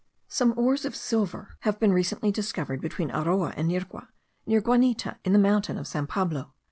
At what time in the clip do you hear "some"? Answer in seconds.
0.27-0.55